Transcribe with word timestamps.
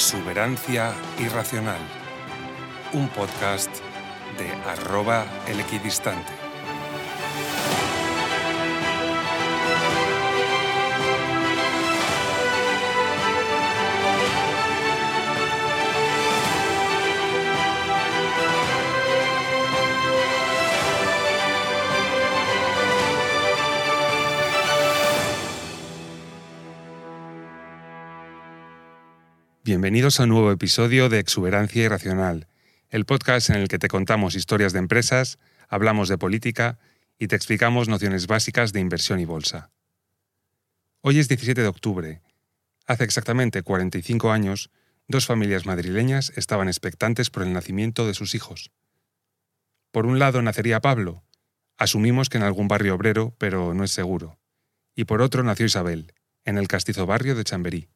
Exuberancia 0.00 0.94
Irracional, 1.18 1.78
un 2.94 3.06
podcast 3.10 3.68
de 4.38 4.50
arroba 4.70 5.26
el 5.46 5.60
equidistante. 5.60 6.49
Bienvenidos 29.70 30.18
a 30.18 30.24
un 30.24 30.30
nuevo 30.30 30.50
episodio 30.50 31.08
de 31.08 31.20
Exuberancia 31.20 31.84
Irracional, 31.84 32.48
el 32.88 33.04
podcast 33.04 33.50
en 33.50 33.56
el 33.56 33.68
que 33.68 33.78
te 33.78 33.86
contamos 33.86 34.34
historias 34.34 34.72
de 34.72 34.80
empresas, 34.80 35.38
hablamos 35.68 36.08
de 36.08 36.18
política 36.18 36.80
y 37.20 37.28
te 37.28 37.36
explicamos 37.36 37.88
nociones 37.88 38.26
básicas 38.26 38.72
de 38.72 38.80
inversión 38.80 39.20
y 39.20 39.26
bolsa. 39.26 39.70
Hoy 41.02 41.20
es 41.20 41.28
17 41.28 41.62
de 41.62 41.68
octubre. 41.68 42.20
Hace 42.88 43.04
exactamente 43.04 43.62
45 43.62 44.32
años, 44.32 44.70
dos 45.06 45.26
familias 45.26 45.66
madrileñas 45.66 46.32
estaban 46.34 46.66
expectantes 46.66 47.30
por 47.30 47.44
el 47.44 47.52
nacimiento 47.52 48.08
de 48.08 48.14
sus 48.14 48.34
hijos. 48.34 48.72
Por 49.92 50.04
un 50.04 50.18
lado 50.18 50.42
nacería 50.42 50.80
Pablo, 50.80 51.22
asumimos 51.78 52.28
que 52.28 52.38
en 52.38 52.42
algún 52.42 52.66
barrio 52.66 52.96
obrero, 52.96 53.36
pero 53.38 53.72
no 53.72 53.84
es 53.84 53.92
seguro. 53.92 54.40
Y 54.96 55.04
por 55.04 55.22
otro 55.22 55.44
nació 55.44 55.66
Isabel, 55.66 56.12
en 56.44 56.58
el 56.58 56.66
castizo 56.66 57.06
barrio 57.06 57.36
de 57.36 57.44
Chamberí. 57.44 57.88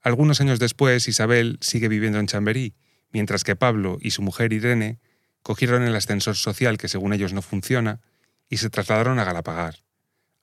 Algunos 0.00 0.40
años 0.40 0.58
después, 0.58 1.08
Isabel 1.08 1.58
sigue 1.60 1.88
viviendo 1.88 2.18
en 2.18 2.26
Chamberí, 2.26 2.74
mientras 3.10 3.44
que 3.44 3.56
Pablo 3.56 3.98
y 4.00 4.12
su 4.12 4.22
mujer 4.22 4.52
Irene 4.52 5.00
cogieron 5.42 5.82
el 5.82 5.96
ascensor 5.96 6.36
social 6.36 6.78
que 6.78 6.88
según 6.88 7.12
ellos 7.12 7.32
no 7.32 7.42
funciona 7.42 8.00
y 8.48 8.58
se 8.58 8.70
trasladaron 8.70 9.18
a 9.18 9.24
Galapagar, 9.24 9.76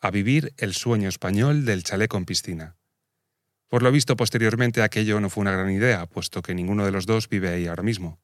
a 0.01 0.11
vivir 0.11 0.53
el 0.57 0.73
sueño 0.73 1.09
español 1.09 1.65
del 1.65 1.83
chalet 1.83 2.09
con 2.09 2.25
piscina. 2.25 2.75
Por 3.67 3.81
lo 3.81 3.91
visto, 3.91 4.15
posteriormente 4.15 4.81
aquello 4.81 5.19
no 5.19 5.29
fue 5.29 5.41
una 5.41 5.51
gran 5.51 5.71
idea, 5.71 6.05
puesto 6.05 6.41
que 6.41 6.53
ninguno 6.53 6.85
de 6.85 6.91
los 6.91 7.05
dos 7.05 7.29
vive 7.29 7.49
ahí 7.49 7.67
ahora 7.67 7.83
mismo. 7.83 8.19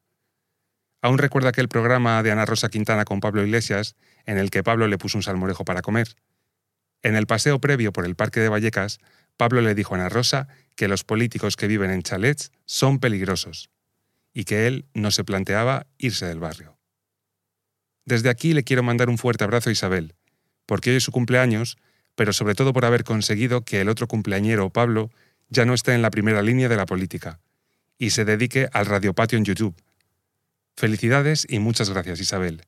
Aún 1.02 1.18
recuerda 1.18 1.50
aquel 1.50 1.68
programa 1.68 2.22
de 2.22 2.32
Ana 2.32 2.46
Rosa 2.46 2.70
Quintana 2.70 3.06
con 3.06 3.22
Pablo 3.22 3.44
Iglesias, 3.44 3.96
en 4.26 4.38
el 4.38 4.52
que 4.52 4.64
Pablo 4.64 4.88
le 4.88 5.00
puso 5.00 5.18
un 5.18 5.24
salmorejo 5.24 5.66
para 5.66 5.82
comer. 5.82 6.16
En 7.02 7.16
el 7.16 7.26
paseo 7.26 7.60
previo 7.60 7.92
por 7.92 8.06
el 8.06 8.16
Parque 8.16 8.40
de 8.40 8.50
Vallecas, 8.50 9.00
Pablo 9.42 9.62
le 9.62 9.74
dijo 9.74 9.96
a 9.96 9.98
Ana 9.98 10.08
Rosa 10.08 10.48
que 10.76 10.88
los 10.88 11.04
políticos 11.04 11.56
que 11.56 11.66
viven 11.66 11.90
en 11.90 12.04
chalets 12.04 12.52
son 12.66 13.00
peligrosos 13.00 13.72
y 14.36 14.44
que 14.44 14.68
él 14.68 14.86
no 14.94 15.10
se 15.10 15.24
planteaba 15.24 15.88
irse 15.98 16.28
del 16.28 16.40
barrio. 16.40 16.78
Desde 18.06 18.30
aquí 18.30 18.54
le 18.54 18.64
quiero 18.64 18.84
mandar 18.84 19.10
un 19.10 19.18
fuerte 19.18 19.44
abrazo 19.44 19.72
a 19.72 19.74
Isabel, 19.74 20.14
porque 20.68 20.92
hoy 20.92 20.98
es 20.98 21.04
su 21.04 21.12
cumpleaños, 21.12 21.80
pero 22.14 22.34
sobre 22.34 22.54
todo 22.54 22.72
por 22.72 22.86
haber 22.86 23.04
conseguido 23.04 23.66
que 23.66 23.82
el 23.82 23.90
otro 23.90 24.08
cumpleañero, 24.08 24.70
Pablo, 24.70 25.10
ya 25.50 25.66
no 25.66 25.74
esté 25.74 25.96
en 25.96 26.04
la 26.04 26.12
primera 26.12 26.44
línea 26.44 26.70
de 26.70 26.78
la 26.78 26.86
política 26.86 27.40
y 27.98 28.12
se 28.12 28.26
dedique 28.26 28.70
al 28.74 28.86
radiopatio 28.86 29.40
en 29.40 29.46
YouTube. 29.46 29.76
Felicidades 30.76 31.48
y 31.50 31.58
muchas 31.58 31.90
gracias, 31.90 32.20
Isabel. 32.20 32.62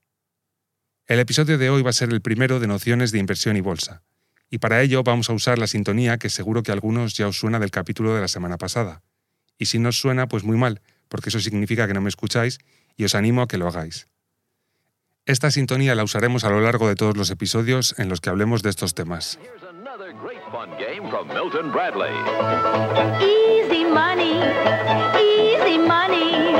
El 1.06 1.20
episodio 1.20 1.60
de 1.60 1.70
hoy 1.70 1.84
va 1.84 1.92
a 1.92 1.94
ser 1.94 2.10
el 2.10 2.22
primero 2.22 2.60
de 2.60 2.66
nociones 2.66 3.12
de 3.12 3.20
inversión 3.20 3.58
y 3.58 3.62
bolsa 3.62 4.02
y 4.54 4.60
para 4.60 4.84
ello 4.84 5.02
vamos 5.02 5.32
a 5.32 5.34
usar 5.34 5.58
la 5.58 5.66
sintonía 5.66 6.20
que 6.20 6.30
seguro 6.30 6.62
que 6.62 6.70
a 6.70 6.76
algunos 6.76 7.16
ya 7.18 7.28
os 7.28 7.40
suena 7.40 7.58
del 7.58 7.72
capítulo 7.72 8.14
de 8.14 8.22
la 8.22 8.28
semana 8.28 8.60
pasada. 8.60 9.02
Y 9.58 9.66
si 9.66 9.80
no 9.80 9.90
os 9.90 10.00
suena, 10.00 10.28
pues 10.28 10.44
muy 10.44 10.58
mal, 10.58 10.80
porque 11.10 11.30
eso 11.30 11.40
significa 11.40 11.88
que 11.88 11.96
no 11.96 12.02
me 12.02 12.10
escucháis 12.10 12.60
y 12.96 13.04
os 13.04 13.16
animo 13.16 13.42
a 13.42 13.48
que 13.48 13.58
lo 13.58 13.68
hagáis. 13.68 14.08
Esta 15.26 15.50
sintonía 15.50 15.96
la 15.96 16.04
usaremos 16.04 16.44
a 16.44 16.52
lo 16.52 16.62
largo 16.62 16.88
de 16.88 16.94
todos 16.94 17.18
los 17.18 17.32
episodios 17.32 17.96
en 17.98 18.10
los 18.10 18.22
que 18.22 18.30
hablemos 18.30 18.62
de 18.62 18.70
estos 18.70 18.94
temas. 18.94 19.40
Easy 23.20 23.86
money, 23.86 24.40
easy 25.18 25.80
money. 25.80 26.54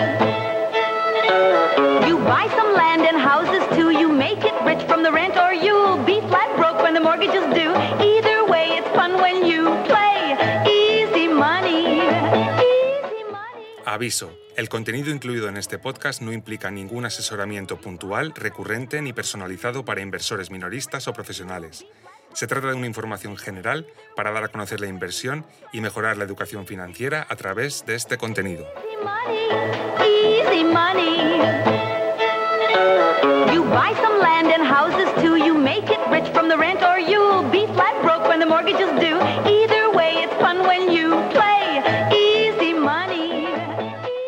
You 2.10 2.18
buy 2.18 2.50
some 2.58 2.74
land 2.74 3.06
and 3.06 3.22
houses 3.22 3.64
too. 3.78 3.92
You 3.92 4.10
make 4.10 4.44
it 4.44 4.56
rich 4.66 4.82
from 4.88 5.04
the 5.04 5.12
rent, 5.12 5.38
or 5.38 5.54
you'll 5.54 6.04
be 6.04 6.22
flat 6.22 6.50
broke 6.58 6.73
when 6.84 6.94
the 6.94 7.00
mortgage 7.00 7.34
is 7.34 7.46
due. 7.56 7.74
Either 8.04 8.46
way, 8.46 8.78
it's 8.78 8.90
fun 8.90 9.16
when 9.16 9.48
you 9.48 9.72
play 9.88 10.36
easy 10.68 11.28
money. 11.28 12.02
Easy 12.02 13.24
money. 13.32 13.64
Aviso. 13.86 14.32
El 14.56 14.70
contenido 14.70 15.10
incluido 15.10 15.48
en 15.48 15.58
este 15.58 15.80
podcast 15.80 16.22
no 16.22 16.32
implica 16.32 16.70
ningún 16.70 17.06
asesoramiento 17.06 17.78
puntual, 17.78 18.34
recurrente 18.36 19.02
ni 19.02 19.14
personalizado 19.14 19.84
para 19.86 20.02
inversores 20.02 20.52
minoristas 20.52 21.08
o 21.08 21.14
profesionales. 21.14 21.86
Se 22.34 22.48
trata 22.48 22.68
de 22.68 22.76
una 22.76 22.88
información 22.88 23.38
general 23.38 23.88
para 24.16 24.32
dar 24.32 24.44
a 24.44 24.48
conocer 24.50 24.80
la 24.80 24.88
inversión 24.88 25.46
y 25.72 25.82
mejorar 25.82 26.18
la 26.18 26.26
educación 26.26 26.68
financiera 26.68 27.26
a 27.30 27.36
través 27.36 27.86
de 27.86 27.96
este 27.96 28.18
contenido. 28.18 28.68
Easy 28.76 28.98
money, 29.04 30.42
easy 30.42 30.64
money. 30.64 32.03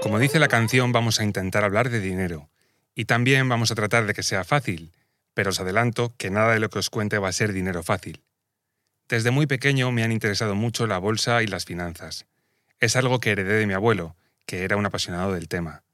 Como 0.02 0.20
dice 0.20 0.40
la 0.40 0.48
canción, 0.48 0.92
vamos 0.92 1.20
a 1.20 1.24
intentar 1.24 1.64
hablar 1.64 1.90
de 1.90 2.00
dinero. 2.00 2.50
Y 2.94 3.06
también 3.06 3.50
vamos 3.50 3.72
a 3.72 3.76
tratar 3.76 4.06
de 4.06 4.14
que 4.14 4.24
sea 4.24 4.44
fácil, 4.44 4.94
pero 5.34 5.50
os 5.50 5.60
adelanto 5.60 6.14
que 6.18 6.30
nada 6.30 6.54
de 6.54 6.60
lo 6.60 6.70
que 6.70 6.80
os 6.80 6.90
cuente 6.90 7.18
va 7.18 7.28
a 7.30 7.34
ser 7.34 7.52
dinero 7.52 7.84
fácil. 7.84 8.24
Desde 9.10 9.32
muy 9.32 9.48
pequeño 9.48 9.92
me 9.92 10.04
han 10.04 10.12
interesado 10.12 10.56
mucho 10.56 10.88
la 10.88 11.00
bolsa 11.00 11.44
y 11.44 11.48
las 11.48 11.66
finanzas. 11.66 12.26
Es 12.80 12.96
algo 12.96 13.20
que 13.20 13.32
heredé 13.32 13.56
de 13.56 13.68
mi 13.68 13.74
abuelo, 13.74 14.16
que 14.46 14.64
era 14.64 14.78
un 14.78 14.86
apasionado 14.86 15.34
del 15.34 15.48
tema. 15.48 15.85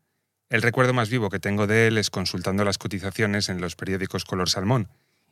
El 0.52 0.62
recuerdo 0.62 0.94
más 0.94 1.10
vivo 1.10 1.30
que 1.30 1.40
tengo 1.40 1.66
de 1.66 1.88
él 1.88 1.98
es 1.98 2.10
consultando 2.10 2.66
las 2.66 2.78
cotizaciones 2.78 3.48
en 3.48 3.62
los 3.62 3.78
periódicos 3.78 4.26
color 4.26 4.50
salmón 4.50 4.90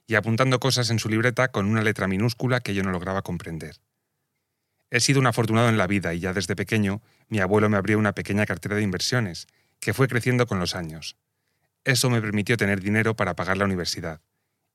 y 0.08 0.16
apuntando 0.16 0.62
cosas 0.62 0.92
en 0.92 1.00
su 1.00 1.10
libreta 1.10 1.50
con 1.50 1.66
una 1.66 1.82
letra 1.82 2.08
minúscula 2.08 2.62
que 2.62 2.74
yo 2.74 2.84
no 2.84 2.92
lograba 2.92 3.22
comprender. 3.22 3.82
He 4.90 5.02
sido 5.02 5.20
un 5.20 5.28
afortunado 5.28 5.68
en 5.68 5.78
la 5.78 5.88
vida 5.88 6.14
y 6.14 6.22
ya 6.22 6.32
desde 6.32 6.56
pequeño 6.56 7.02
mi 7.28 7.42
abuelo 7.42 7.68
me 7.70 7.76
abrió 7.76 8.00
una 8.00 8.14
pequeña 8.14 8.46
cartera 8.46 8.78
de 8.78 8.82
inversiones, 8.82 9.48
que 9.82 9.94
fue 9.94 10.08
creciendo 10.08 10.48
con 10.48 10.58
los 10.58 10.74
años. 10.74 11.18
Eso 11.84 12.10
me 12.10 12.22
permitió 12.22 12.56
tener 12.56 12.80
dinero 12.80 13.18
para 13.18 13.36
pagar 13.36 13.58
la 13.58 13.66
universidad, 13.66 14.22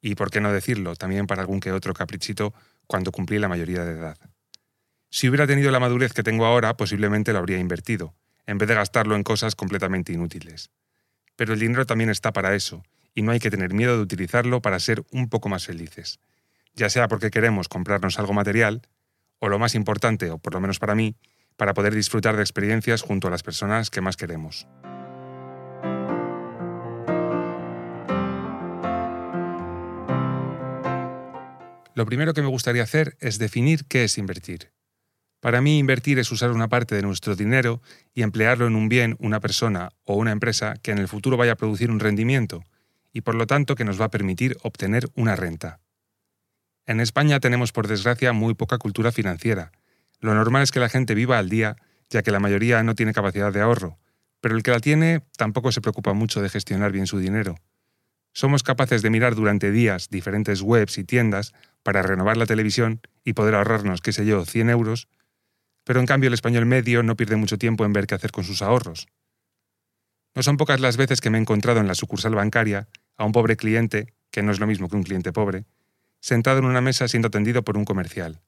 y 0.02 0.14
por 0.14 0.30
qué 0.30 0.42
no 0.42 0.52
decirlo, 0.52 0.94
también 0.94 1.26
para 1.26 1.40
algún 1.40 1.60
que 1.60 1.72
otro 1.72 1.94
caprichito 1.94 2.52
cuando 2.86 3.12
cumplí 3.12 3.38
la 3.38 3.48
mayoría 3.48 3.86
de 3.86 3.92
edad. 3.92 4.18
Si 5.08 5.26
hubiera 5.26 5.46
tenido 5.46 5.70
la 5.70 5.80
madurez 5.80 6.12
que 6.12 6.22
tengo 6.22 6.44
ahora, 6.44 6.76
posiblemente 6.76 7.32
lo 7.32 7.38
habría 7.38 7.58
invertido, 7.58 8.14
en 8.46 8.58
vez 8.58 8.68
de 8.68 8.74
gastarlo 8.74 9.16
en 9.16 9.22
cosas 9.22 9.54
completamente 9.54 10.12
inútiles. 10.12 10.70
Pero 11.36 11.54
el 11.54 11.60
dinero 11.60 11.86
también 11.86 12.10
está 12.10 12.32
para 12.32 12.54
eso, 12.54 12.82
y 13.14 13.22
no 13.22 13.32
hay 13.32 13.40
que 13.40 13.50
tener 13.50 13.74
miedo 13.74 13.96
de 13.96 14.02
utilizarlo 14.02 14.60
para 14.60 14.78
ser 14.80 15.04
un 15.10 15.28
poco 15.28 15.48
más 15.48 15.66
felices, 15.66 16.20
ya 16.74 16.90
sea 16.90 17.08
porque 17.08 17.30
queremos 17.30 17.68
comprarnos 17.68 18.18
algo 18.18 18.32
material, 18.32 18.82
o 19.38 19.48
lo 19.48 19.58
más 19.58 19.74
importante, 19.74 20.30
o 20.30 20.38
por 20.38 20.54
lo 20.54 20.60
menos 20.60 20.78
para 20.78 20.94
mí, 20.94 21.16
para 21.56 21.74
poder 21.74 21.94
disfrutar 21.94 22.36
de 22.36 22.42
experiencias 22.42 23.02
junto 23.02 23.28
a 23.28 23.30
las 23.30 23.42
personas 23.42 23.90
que 23.90 24.00
más 24.00 24.16
queremos. 24.16 24.66
Lo 31.94 32.06
primero 32.06 32.34
que 32.34 32.42
me 32.42 32.48
gustaría 32.48 32.82
hacer 32.82 33.16
es 33.20 33.38
definir 33.38 33.84
qué 33.86 34.02
es 34.04 34.18
invertir. 34.18 34.72
Para 35.44 35.60
mí, 35.60 35.76
invertir 35.76 36.18
es 36.18 36.32
usar 36.32 36.52
una 36.52 36.68
parte 36.68 36.94
de 36.94 37.02
nuestro 37.02 37.36
dinero 37.36 37.82
y 38.14 38.22
emplearlo 38.22 38.66
en 38.66 38.74
un 38.74 38.88
bien, 38.88 39.14
una 39.18 39.40
persona 39.40 39.90
o 40.04 40.14
una 40.14 40.32
empresa 40.32 40.72
que 40.82 40.90
en 40.90 40.96
el 40.96 41.06
futuro 41.06 41.36
vaya 41.36 41.52
a 41.52 41.56
producir 41.56 41.90
un 41.90 42.00
rendimiento 42.00 42.64
y 43.12 43.20
por 43.20 43.34
lo 43.34 43.46
tanto 43.46 43.74
que 43.74 43.84
nos 43.84 44.00
va 44.00 44.06
a 44.06 44.10
permitir 44.10 44.56
obtener 44.62 45.10
una 45.16 45.36
renta. 45.36 45.80
En 46.86 46.98
España 46.98 47.40
tenemos 47.40 47.72
por 47.72 47.88
desgracia 47.88 48.32
muy 48.32 48.54
poca 48.54 48.78
cultura 48.78 49.12
financiera. 49.12 49.70
Lo 50.18 50.32
normal 50.34 50.62
es 50.62 50.72
que 50.72 50.80
la 50.80 50.88
gente 50.88 51.14
viva 51.14 51.36
al 51.36 51.50
día, 51.50 51.76
ya 52.08 52.22
que 52.22 52.30
la 52.30 52.40
mayoría 52.40 52.82
no 52.82 52.94
tiene 52.94 53.12
capacidad 53.12 53.52
de 53.52 53.60
ahorro, 53.60 53.98
pero 54.40 54.56
el 54.56 54.62
que 54.62 54.70
la 54.70 54.80
tiene 54.80 55.26
tampoco 55.36 55.72
se 55.72 55.82
preocupa 55.82 56.14
mucho 56.14 56.40
de 56.40 56.48
gestionar 56.48 56.90
bien 56.90 57.06
su 57.06 57.18
dinero. 57.18 57.56
Somos 58.32 58.62
capaces 58.62 59.02
de 59.02 59.10
mirar 59.10 59.34
durante 59.34 59.70
días 59.70 60.08
diferentes 60.08 60.62
webs 60.62 60.96
y 60.96 61.04
tiendas 61.04 61.52
para 61.82 62.00
renovar 62.00 62.38
la 62.38 62.46
televisión 62.46 63.02
y 63.26 63.34
poder 63.34 63.56
ahorrarnos, 63.56 64.00
qué 64.00 64.12
sé 64.12 64.24
yo, 64.24 64.46
100 64.46 64.70
euros, 64.70 65.06
pero 65.84 66.00
en 66.00 66.06
cambio 66.06 66.28
el 66.28 66.34
español 66.34 66.66
medio 66.66 67.02
no 67.02 67.16
pierde 67.16 67.36
mucho 67.36 67.58
tiempo 67.58 67.84
en 67.84 67.92
ver 67.92 68.06
qué 68.06 68.14
hacer 68.14 68.32
con 68.32 68.44
sus 68.44 68.62
ahorros. 68.62 69.06
No 70.34 70.42
son 70.42 70.56
pocas 70.56 70.80
las 70.80 70.96
veces 70.96 71.20
que 71.20 71.30
me 71.30 71.38
he 71.38 71.40
encontrado 71.40 71.80
en 71.80 71.86
la 71.86 71.94
sucursal 71.94 72.34
bancaria 72.34 72.88
a 73.16 73.24
un 73.24 73.32
pobre 73.32 73.56
cliente, 73.56 74.14
que 74.30 74.42
no 74.42 74.50
es 74.50 74.58
lo 74.58 74.66
mismo 74.66 74.88
que 74.88 74.96
un 74.96 75.04
cliente 75.04 75.32
pobre, 75.32 75.66
sentado 76.20 76.58
en 76.58 76.64
una 76.64 76.80
mesa 76.80 77.06
siendo 77.06 77.28
atendido 77.28 77.62
por 77.62 77.76
un 77.76 77.84
comercial. 77.84 78.40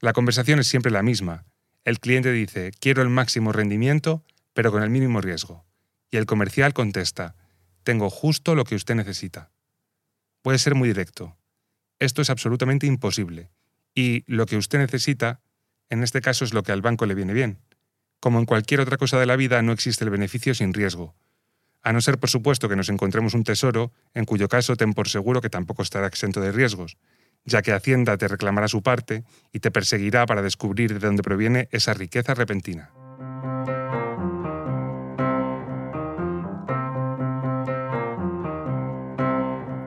La 0.00 0.12
conversación 0.12 0.58
es 0.58 0.68
siempre 0.68 0.90
la 0.90 1.02
misma. 1.02 1.46
El 1.84 2.00
cliente 2.00 2.32
dice, 2.32 2.72
quiero 2.80 3.00
el 3.00 3.08
máximo 3.08 3.52
rendimiento, 3.52 4.24
pero 4.52 4.72
con 4.72 4.82
el 4.82 4.90
mínimo 4.90 5.20
riesgo. 5.20 5.64
Y 6.10 6.16
el 6.16 6.26
comercial 6.26 6.74
contesta, 6.74 7.36
tengo 7.82 8.10
justo 8.10 8.54
lo 8.54 8.64
que 8.64 8.74
usted 8.74 8.94
necesita. 8.94 9.52
Puede 10.42 10.58
ser 10.58 10.74
muy 10.74 10.88
directo. 10.88 11.36
Esto 11.98 12.22
es 12.22 12.30
absolutamente 12.30 12.86
imposible. 12.86 13.50
Y 13.94 14.24
lo 14.26 14.46
que 14.46 14.56
usted 14.56 14.78
necesita, 14.78 15.40
en 15.90 16.02
este 16.04 16.20
caso, 16.20 16.44
es 16.44 16.54
lo 16.54 16.62
que 16.62 16.72
al 16.72 16.82
banco 16.82 17.04
le 17.04 17.14
viene 17.14 17.34
bien. 17.34 17.58
Como 18.20 18.38
en 18.38 18.46
cualquier 18.46 18.80
otra 18.80 18.96
cosa 18.96 19.18
de 19.18 19.26
la 19.26 19.36
vida, 19.36 19.60
no 19.60 19.72
existe 19.72 20.04
el 20.04 20.10
beneficio 20.10 20.54
sin 20.54 20.72
riesgo. 20.72 21.14
A 21.82 21.92
no 21.92 22.00
ser, 22.00 22.18
por 22.18 22.30
supuesto, 22.30 22.68
que 22.68 22.76
nos 22.76 22.88
encontremos 22.88 23.34
un 23.34 23.44
tesoro, 23.44 23.92
en 24.14 24.24
cuyo 24.24 24.48
caso 24.48 24.76
ten 24.76 24.92
por 24.92 25.08
seguro 25.08 25.40
que 25.40 25.50
tampoco 25.50 25.82
estará 25.82 26.06
exento 26.06 26.40
de 26.40 26.52
riesgos, 26.52 26.96
ya 27.44 27.62
que 27.62 27.72
Hacienda 27.72 28.16
te 28.18 28.28
reclamará 28.28 28.68
su 28.68 28.82
parte 28.82 29.24
y 29.52 29.60
te 29.60 29.70
perseguirá 29.70 30.26
para 30.26 30.42
descubrir 30.42 30.92
de 30.92 31.00
dónde 31.00 31.22
proviene 31.22 31.68
esa 31.72 31.94
riqueza 31.94 32.34
repentina. 32.34 32.90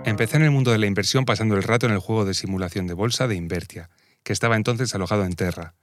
Empecé 0.04 0.38
en 0.38 0.44
el 0.44 0.52
mundo 0.52 0.72
de 0.72 0.80
la 0.80 0.88
inversión 0.88 1.26
pasando 1.26 1.56
el 1.56 1.64
rato 1.64 1.86
en 1.86 1.94
el 1.94 2.00
juego 2.00 2.26
de 2.26 2.34
simulación 2.34 2.88
de 2.88 2.94
bolsa 2.94 3.28
de 3.28 3.36
Invertia, 3.36 3.90
que 4.24 4.34
estaba 4.34 4.56
entonces 4.56 4.94
alojado 4.94 5.24
en 5.24 5.34
Terra. 5.34 5.76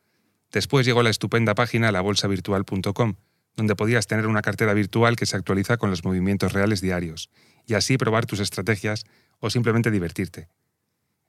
Después 0.52 0.84
llegó 0.84 1.02
la 1.02 1.10
estupenda 1.10 1.54
página 1.54 1.92
labolsavirtual.com, 1.92 3.14
donde 3.56 3.76
podías 3.76 4.06
tener 4.06 4.26
una 4.26 4.42
cartera 4.42 4.74
virtual 4.74 5.16
que 5.16 5.26
se 5.26 5.36
actualiza 5.36 5.76
con 5.76 5.90
los 5.90 6.04
movimientos 6.04 6.52
reales 6.52 6.80
diarios, 6.80 7.30
y 7.66 7.74
así 7.74 7.98
probar 7.98 8.26
tus 8.26 8.40
estrategias 8.40 9.04
o 9.38 9.50
simplemente 9.50 9.90
divertirte. 9.90 10.48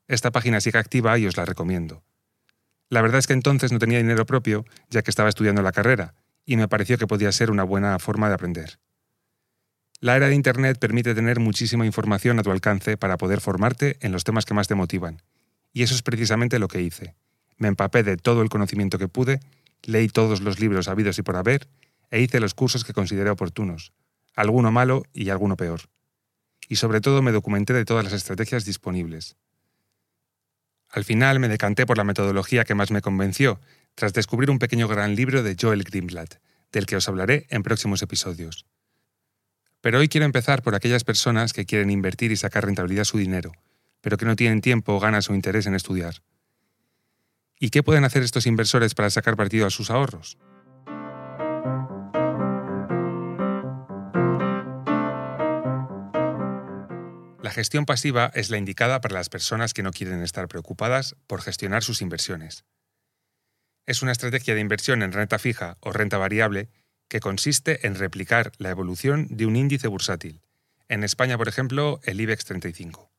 Esta 0.08 0.32
página 0.32 0.60
sigue 0.60 0.80
activa 0.80 1.18
y 1.18 1.28
os 1.28 1.38
la 1.38 1.46
recomiendo. 1.46 2.04
La 2.90 3.02
verdad 3.02 3.20
es 3.20 3.28
que 3.28 3.34
entonces 3.34 3.72
no 3.72 3.80
tenía 3.80 4.00
dinero 4.00 4.26
propio, 4.26 4.66
ya 4.90 5.02
que 5.02 5.12
estaba 5.12 5.30
estudiando 5.30 5.62
la 5.62 5.72
carrera, 5.72 6.16
y 6.46 6.58
me 6.58 6.68
pareció 6.68 6.98
que 6.98 7.08
podía 7.08 7.32
ser 7.32 7.52
una 7.52 7.64
buena 7.64 7.98
forma 8.00 8.28
de 8.28 8.36
aprender. 8.36 8.80
La 10.00 10.18
era 10.18 10.28
de 10.28 10.36
Internet 10.36 10.80
permite 10.80 11.14
tener 11.14 11.40
muchísima 11.40 11.86
información 11.86 12.40
a 12.40 12.44
tu 12.44 12.52
alcance 12.52 12.98
para 12.98 13.18
poder 13.18 13.40
formarte 13.40 13.98
en 14.02 14.12
los 14.12 14.24
temas 14.24 14.46
que 14.46 14.56
más 14.56 14.68
te 14.68 14.76
motivan, 14.76 15.22
y 15.74 15.84
eso 15.84 15.94
es 15.94 16.02
precisamente 16.02 16.60
lo 16.60 16.68
que 16.68 16.82
hice. 16.82 17.16
Me 17.62 17.68
empapé 17.68 18.02
de 18.02 18.18
todo 18.18 18.42
el 18.42 18.50
conocimiento 18.50 18.98
que 18.98 19.08
pude, 19.08 19.40
leí 19.84 20.08
todos 20.08 20.42
los 20.42 20.60
libros 20.60 20.88
habidos 20.88 21.20
y 21.20 21.22
por 21.22 21.36
haber, 21.36 21.68
e 22.10 22.20
hice 22.20 22.40
los 22.40 22.56
cursos 22.56 22.84
que 22.84 22.92
consideré 22.92 23.30
oportunos, 23.30 23.94
alguno 24.36 24.72
malo 24.72 25.04
y 25.14 25.30
alguno 25.30 25.56
peor. 25.58 25.82
Y 26.68 26.78
sobre 26.78 27.02
todo 27.02 27.22
me 27.22 27.32
documenté 27.32 27.74
de 27.74 27.86
todas 27.86 28.04
las 28.04 28.14
estrategias 28.14 28.66
disponibles. 28.66 29.36
Al 30.90 31.04
final 31.04 31.40
me 31.40 31.50
decanté 31.50 31.86
por 31.86 32.00
la 32.00 32.04
metodología 32.04 32.64
que 32.64 32.74
más 32.74 32.90
me 32.90 33.04
convenció, 33.04 33.60
tras 33.94 34.14
descubrir 34.14 34.50
un 34.50 34.58
pequeño 34.58 34.88
gran 34.88 35.16
libro 35.16 35.44
de 35.44 35.56
Joel 35.56 35.84
Greenblatt, 35.84 36.42
del 36.72 36.88
que 36.88 36.96
os 36.96 37.08
hablaré 37.08 37.46
en 37.52 37.62
próximos 37.62 38.02
episodios. 38.02 38.66
Pero 39.82 40.00
hoy 40.00 40.10
quiero 40.10 40.26
empezar 40.26 40.64
por 40.64 40.74
aquellas 40.74 41.04
personas 41.04 41.54
que 41.54 41.68
quieren 41.68 41.92
invertir 41.92 42.32
y 42.32 42.38
sacar 42.38 42.66
rentabilidad 42.66 43.04
su 43.04 43.20
dinero, 43.20 43.52
pero 44.02 44.18
que 44.18 44.26
no 44.26 44.36
tienen 44.36 44.62
tiempo, 44.62 45.00
ganas 45.00 45.30
o 45.30 45.36
interés 45.36 45.68
en 45.68 45.76
estudiar. 45.76 46.24
¿Y 47.64 47.70
qué 47.70 47.84
pueden 47.84 48.06
hacer 48.06 48.24
estos 48.24 48.48
inversores 48.48 48.96
para 48.96 49.12
sacar 49.12 49.38
partido 49.38 49.68
a 49.68 49.70
sus 49.70 49.92
ahorros? 49.92 50.40
La 57.44 57.52
gestión 57.52 57.86
pasiva 57.86 58.32
es 58.34 58.50
la 58.50 58.58
indicada 58.58 59.00
para 59.00 59.14
las 59.14 59.30
personas 59.30 59.76
que 59.76 59.84
no 59.84 59.92
quieren 59.92 60.24
estar 60.24 60.48
preocupadas 60.48 61.16
por 61.28 61.44
gestionar 61.44 61.84
sus 61.84 62.02
inversiones. 62.02 62.66
Es 63.86 64.02
una 64.02 64.12
estrategia 64.12 64.56
de 64.56 64.62
inversión 64.62 65.04
en 65.04 65.12
renta 65.12 65.38
fija 65.38 65.78
o 65.82 65.92
renta 65.92 66.18
variable 66.18 66.72
que 67.10 67.20
consiste 67.20 67.86
en 67.86 67.94
replicar 67.94 68.54
la 68.58 68.72
evolución 68.72 69.28
de 69.30 69.46
un 69.46 69.56
índice 69.56 69.88
bursátil. 69.88 70.42
En 70.88 71.04
España, 71.04 71.38
por 71.38 71.48
ejemplo, 71.48 72.00
el 72.06 72.22
IBEX 72.22 72.44
35. 72.46 73.12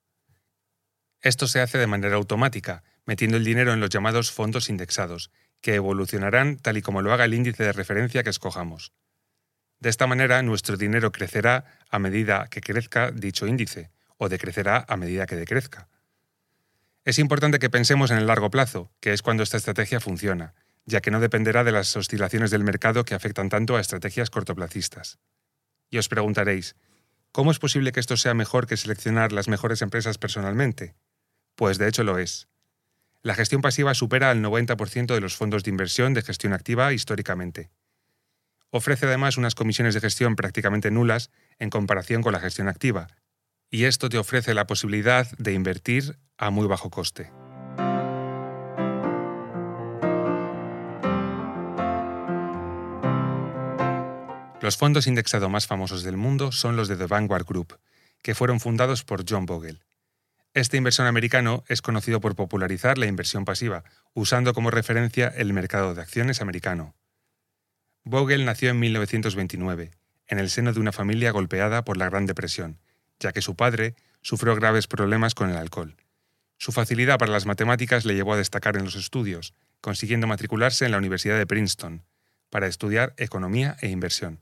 Esto 1.20 1.46
se 1.46 1.60
hace 1.60 1.78
de 1.78 1.86
manera 1.86 2.16
automática, 2.16 2.82
metiendo 3.06 3.36
el 3.36 3.44
dinero 3.44 3.72
en 3.72 3.80
los 3.80 3.90
llamados 3.90 4.30
fondos 4.30 4.68
indexados, 4.68 5.30
que 5.60 5.74
evolucionarán 5.74 6.56
tal 6.56 6.76
y 6.76 6.82
como 6.82 7.02
lo 7.02 7.12
haga 7.12 7.24
el 7.24 7.34
índice 7.34 7.62
de 7.64 7.72
referencia 7.72 8.22
que 8.22 8.30
escojamos. 8.30 8.92
De 9.80 9.90
esta 9.90 10.06
manera, 10.06 10.42
nuestro 10.42 10.76
dinero 10.76 11.10
crecerá 11.10 11.64
a 11.90 11.98
medida 11.98 12.46
que 12.48 12.60
crezca 12.60 13.10
dicho 13.10 13.46
índice, 13.46 13.90
o 14.16 14.28
decrecerá 14.28 14.84
a 14.88 14.96
medida 14.96 15.26
que 15.26 15.34
decrezca. 15.34 15.88
Es 17.04 17.18
importante 17.18 17.58
que 17.58 17.70
pensemos 17.70 18.12
en 18.12 18.18
el 18.18 18.28
largo 18.28 18.50
plazo, 18.50 18.92
que 19.00 19.12
es 19.12 19.22
cuando 19.22 19.42
esta 19.42 19.56
estrategia 19.56 19.98
funciona, 19.98 20.54
ya 20.84 21.00
que 21.00 21.10
no 21.10 21.18
dependerá 21.18 21.64
de 21.64 21.72
las 21.72 21.96
oscilaciones 21.96 22.52
del 22.52 22.62
mercado 22.62 23.04
que 23.04 23.14
afectan 23.14 23.48
tanto 23.48 23.76
a 23.76 23.80
estrategias 23.80 24.30
cortoplacistas. 24.30 25.18
Y 25.90 25.98
os 25.98 26.08
preguntaréis, 26.08 26.76
¿cómo 27.32 27.50
es 27.50 27.58
posible 27.58 27.90
que 27.90 28.00
esto 28.00 28.16
sea 28.16 28.34
mejor 28.34 28.68
que 28.68 28.76
seleccionar 28.76 29.32
las 29.32 29.48
mejores 29.48 29.82
empresas 29.82 30.18
personalmente? 30.18 30.94
Pues 31.56 31.78
de 31.78 31.88
hecho 31.88 32.04
lo 32.04 32.18
es. 32.18 32.48
La 33.24 33.34
gestión 33.34 33.62
pasiva 33.62 33.94
supera 33.94 34.30
al 34.30 34.42
90% 34.42 35.14
de 35.14 35.20
los 35.20 35.36
fondos 35.36 35.62
de 35.62 35.70
inversión 35.70 36.12
de 36.12 36.22
gestión 36.22 36.52
activa 36.52 36.92
históricamente. 36.92 37.70
Ofrece 38.70 39.06
además 39.06 39.36
unas 39.36 39.54
comisiones 39.54 39.94
de 39.94 40.00
gestión 40.00 40.34
prácticamente 40.34 40.90
nulas 40.90 41.30
en 41.60 41.70
comparación 41.70 42.22
con 42.22 42.32
la 42.32 42.40
gestión 42.40 42.66
activa, 42.66 43.08
y 43.70 43.84
esto 43.84 44.08
te 44.08 44.18
ofrece 44.18 44.54
la 44.54 44.66
posibilidad 44.66 45.30
de 45.38 45.52
invertir 45.52 46.18
a 46.36 46.50
muy 46.50 46.66
bajo 46.66 46.90
coste. 46.90 47.30
Los 54.60 54.76
fondos 54.76 55.06
indexados 55.06 55.50
más 55.50 55.66
famosos 55.68 56.02
del 56.02 56.16
mundo 56.16 56.50
son 56.50 56.76
los 56.76 56.88
de 56.88 56.96
The 56.96 57.06
Vanguard 57.06 57.44
Group, 57.46 57.78
que 58.20 58.34
fueron 58.34 58.58
fundados 58.58 59.04
por 59.04 59.24
John 59.28 59.46
Bogle. 59.46 59.80
Este 60.54 60.76
inversor 60.76 61.06
americano 61.06 61.64
es 61.66 61.80
conocido 61.80 62.20
por 62.20 62.36
popularizar 62.36 62.98
la 62.98 63.06
inversión 63.06 63.46
pasiva, 63.46 63.84
usando 64.12 64.52
como 64.52 64.70
referencia 64.70 65.28
el 65.28 65.54
mercado 65.54 65.94
de 65.94 66.02
acciones 66.02 66.42
americano. 66.42 66.94
Bogle 68.04 68.44
nació 68.44 68.68
en 68.68 68.78
1929, 68.78 69.92
en 70.26 70.38
el 70.38 70.50
seno 70.50 70.74
de 70.74 70.80
una 70.80 70.92
familia 70.92 71.30
golpeada 71.30 71.84
por 71.84 71.96
la 71.96 72.10
Gran 72.10 72.26
Depresión, 72.26 72.78
ya 73.18 73.32
que 73.32 73.40
su 73.40 73.56
padre 73.56 73.94
sufrió 74.20 74.54
graves 74.54 74.86
problemas 74.88 75.34
con 75.34 75.48
el 75.48 75.56
alcohol. 75.56 75.96
Su 76.58 76.70
facilidad 76.70 77.18
para 77.18 77.32
las 77.32 77.46
matemáticas 77.46 78.04
le 78.04 78.14
llevó 78.14 78.34
a 78.34 78.36
destacar 78.36 78.76
en 78.76 78.84
los 78.84 78.94
estudios, 78.94 79.54
consiguiendo 79.80 80.26
matricularse 80.26 80.84
en 80.84 80.90
la 80.90 80.98
Universidad 80.98 81.38
de 81.38 81.46
Princeton, 81.46 82.04
para 82.50 82.66
estudiar 82.66 83.14
economía 83.16 83.78
e 83.80 83.88
inversión. 83.88 84.38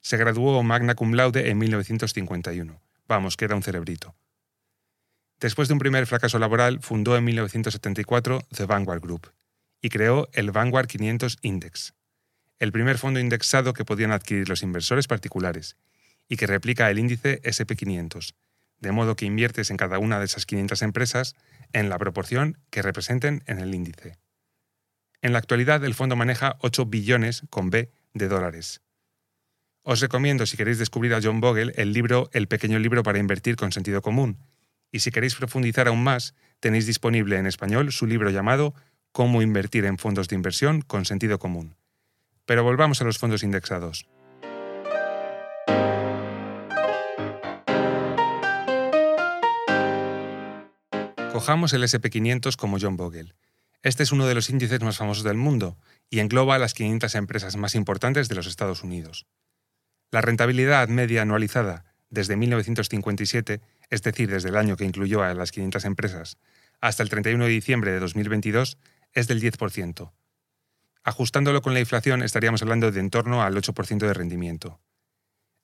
Se 0.00 0.16
graduó 0.16 0.60
magna 0.64 0.96
cum 0.96 1.12
laude 1.14 1.50
en 1.50 1.58
1951. 1.58 2.80
Vamos, 3.06 3.36
que 3.36 3.44
era 3.44 3.54
un 3.54 3.62
cerebrito. 3.62 4.16
Después 5.40 5.68
de 5.68 5.74
un 5.74 5.80
primer 5.80 6.06
fracaso 6.06 6.38
laboral, 6.38 6.80
fundó 6.80 7.16
en 7.16 7.24
1974 7.24 8.46
The 8.54 8.66
Vanguard 8.66 9.00
Group 9.00 9.32
y 9.80 9.88
creó 9.88 10.28
el 10.34 10.50
Vanguard 10.50 10.86
500 10.86 11.38
Index, 11.40 11.94
el 12.58 12.72
primer 12.72 12.98
fondo 12.98 13.20
indexado 13.20 13.72
que 13.72 13.86
podían 13.86 14.12
adquirir 14.12 14.50
los 14.50 14.62
inversores 14.62 15.08
particulares 15.08 15.78
y 16.28 16.36
que 16.36 16.46
replica 16.46 16.90
el 16.90 16.98
índice 16.98 17.40
SP500, 17.42 18.34
de 18.80 18.92
modo 18.92 19.16
que 19.16 19.24
inviertes 19.24 19.70
en 19.70 19.78
cada 19.78 19.98
una 19.98 20.18
de 20.18 20.26
esas 20.26 20.44
500 20.44 20.82
empresas 20.82 21.34
en 21.72 21.88
la 21.88 21.98
proporción 21.98 22.58
que 22.68 22.82
representen 22.82 23.42
en 23.46 23.60
el 23.60 23.74
índice. 23.74 24.18
En 25.22 25.32
la 25.32 25.38
actualidad 25.38 25.82
el 25.84 25.94
fondo 25.94 26.16
maneja 26.16 26.56
8 26.60 26.84
billones 26.84 27.44
con 27.48 27.70
B 27.70 27.90
de 28.12 28.28
dólares. 28.28 28.82
Os 29.82 30.00
recomiendo, 30.00 30.44
si 30.44 30.58
queréis 30.58 30.78
descubrir 30.78 31.14
a 31.14 31.20
John 31.22 31.40
Bogle, 31.40 31.72
el 31.76 31.94
libro 31.94 32.28
El 32.34 32.46
pequeño 32.46 32.78
libro 32.78 33.02
para 33.02 33.18
invertir 33.18 33.56
con 33.56 33.72
sentido 33.72 34.02
común. 34.02 34.36
Y 34.92 35.00
si 35.00 35.10
queréis 35.10 35.34
profundizar 35.34 35.88
aún 35.88 36.02
más, 36.02 36.34
tenéis 36.58 36.86
disponible 36.86 37.36
en 37.36 37.46
español 37.46 37.92
su 37.92 38.06
libro 38.06 38.30
llamado 38.30 38.74
Cómo 39.12 39.42
invertir 39.42 39.84
en 39.86 39.98
fondos 39.98 40.28
de 40.28 40.36
inversión 40.36 40.82
con 40.82 41.04
sentido 41.04 41.38
común. 41.38 41.76
Pero 42.46 42.64
volvamos 42.64 43.00
a 43.00 43.04
los 43.04 43.18
fondos 43.18 43.42
indexados. 43.42 44.08
Cojamos 51.32 51.72
el 51.72 51.84
SP500 51.84 52.56
como 52.56 52.78
John 52.80 52.96
Bogle. 52.96 53.34
Este 53.82 54.02
es 54.02 54.12
uno 54.12 54.26
de 54.26 54.34
los 54.34 54.50
índices 54.50 54.82
más 54.82 54.98
famosos 54.98 55.24
del 55.24 55.36
mundo 55.36 55.78
y 56.10 56.18
engloba 56.18 56.56
a 56.56 56.58
las 56.58 56.74
500 56.74 57.14
empresas 57.14 57.56
más 57.56 57.74
importantes 57.74 58.28
de 58.28 58.34
los 58.34 58.46
Estados 58.46 58.82
Unidos. 58.82 59.26
La 60.10 60.20
rentabilidad 60.20 60.88
media 60.88 61.22
anualizada 61.22 61.89
desde 62.10 62.36
1957, 62.36 63.60
es 63.88 64.02
decir, 64.02 64.30
desde 64.30 64.50
el 64.50 64.56
año 64.56 64.76
que 64.76 64.84
incluyó 64.84 65.22
a 65.22 65.32
las 65.32 65.52
500 65.52 65.84
empresas, 65.84 66.38
hasta 66.80 67.02
el 67.02 67.08
31 67.08 67.44
de 67.44 67.50
diciembre 67.50 67.92
de 67.92 68.00
2022, 68.00 68.78
es 69.12 69.28
del 69.28 69.40
10%. 69.40 70.12
Ajustándolo 71.02 71.62
con 71.62 71.72
la 71.72 71.80
inflación 71.80 72.22
estaríamos 72.22 72.62
hablando 72.62 72.90
de 72.90 73.00
en 73.00 73.10
torno 73.10 73.42
al 73.42 73.56
8% 73.56 73.98
de 73.98 74.14
rendimiento. 74.14 74.80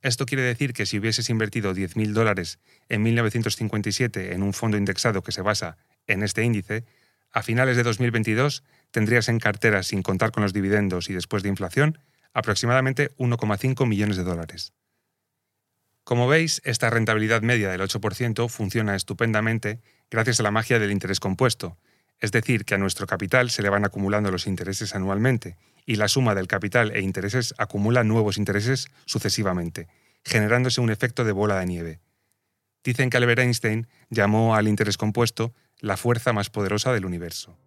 Esto 0.02 0.24
quiere 0.24 0.42
decir 0.42 0.72
que 0.72 0.86
si 0.86 0.98
hubieses 0.98 1.28
invertido 1.30 1.74
10.000 1.74 2.12
dólares 2.12 2.58
en 2.88 3.02
1957 3.02 4.34
en 4.34 4.42
un 4.42 4.52
fondo 4.52 4.76
indexado 4.76 5.22
que 5.22 5.32
se 5.32 5.42
basa 5.42 5.78
en 6.06 6.22
este 6.22 6.44
índice, 6.44 6.84
a 7.32 7.42
finales 7.42 7.76
de 7.76 7.82
2022 7.82 8.62
tendrías 8.90 9.28
en 9.28 9.40
cartera 9.40 9.82
sin 9.82 10.02
contar 10.02 10.32
con 10.32 10.42
los 10.42 10.52
dividendos 10.52 11.10
y 11.10 11.14
después 11.14 11.42
de 11.42 11.48
inflación 11.48 11.98
aproximadamente 12.32 13.14
1,5 13.16 13.86
millones 13.86 14.16
de 14.16 14.24
dólares. 14.24 14.72
Como 16.06 16.28
veis, 16.28 16.62
esta 16.64 16.88
rentabilidad 16.88 17.42
media 17.42 17.68
del 17.68 17.80
8% 17.80 18.48
funciona 18.48 18.94
estupendamente 18.94 19.80
gracias 20.08 20.38
a 20.38 20.44
la 20.44 20.52
magia 20.52 20.78
del 20.78 20.92
interés 20.92 21.18
compuesto, 21.18 21.76
es 22.20 22.30
decir, 22.30 22.64
que 22.64 22.76
a 22.76 22.78
nuestro 22.78 23.08
capital 23.08 23.50
se 23.50 23.60
le 23.60 23.70
van 23.70 23.84
acumulando 23.84 24.30
los 24.30 24.46
intereses 24.46 24.94
anualmente 24.94 25.56
y 25.84 25.96
la 25.96 26.06
suma 26.06 26.36
del 26.36 26.46
capital 26.46 26.92
e 26.94 27.00
intereses 27.00 27.54
acumula 27.58 28.04
nuevos 28.04 28.38
intereses 28.38 28.86
sucesivamente, 29.04 29.88
generándose 30.24 30.80
un 30.80 30.90
efecto 30.90 31.24
de 31.24 31.32
bola 31.32 31.58
de 31.58 31.66
nieve. 31.66 32.00
Dicen 32.84 33.10
que 33.10 33.16
Albert 33.16 33.40
Einstein 33.40 33.88
llamó 34.08 34.54
al 34.54 34.68
interés 34.68 34.98
compuesto 34.98 35.54
la 35.80 35.96
fuerza 35.96 36.32
más 36.32 36.50
poderosa 36.50 36.92
del 36.92 37.04
universo. 37.04 37.58